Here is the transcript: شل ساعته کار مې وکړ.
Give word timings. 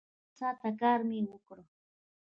شل 0.03 0.09
ساعته 0.39 0.69
کار 0.81 0.99
مې 1.07 1.19
وکړ. 1.31 1.57